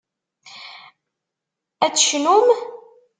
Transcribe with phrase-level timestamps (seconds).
[1.85, 2.47] Ad tecnum?